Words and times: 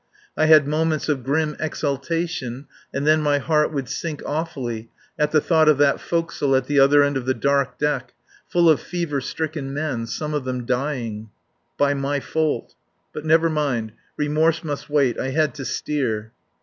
I 0.35 0.47
had 0.47 0.67
moments 0.67 1.09
of 1.09 1.23
grim 1.23 1.55
exultation 1.59 2.65
and 2.91 3.05
then 3.05 3.21
my 3.21 3.37
heart 3.37 3.71
would 3.71 3.87
sink 3.87 4.23
awfully 4.25 4.89
at 5.19 5.29
the 5.29 5.39
thought 5.39 5.69
of 5.69 5.77
that 5.77 5.99
forecastle 6.01 6.55
at 6.55 6.65
the 6.65 6.79
other 6.79 7.03
end 7.03 7.17
of 7.17 7.27
the 7.27 7.35
dark 7.35 7.77
deck, 7.77 8.15
full 8.47 8.67
of 8.67 8.81
fever 8.81 9.21
stricken 9.21 9.75
men 9.75 10.07
some 10.07 10.33
of 10.33 10.43
them 10.43 10.65
dying. 10.65 11.29
By 11.77 11.93
my 11.93 12.19
fault. 12.19 12.73
But 13.13 13.25
never 13.25 13.47
mind. 13.47 13.91
Remorse 14.17 14.63
must 14.63 14.89
wait. 14.89 15.19
I 15.19 15.27
had 15.29 15.53
to 15.53 15.65
steer. 15.65 16.31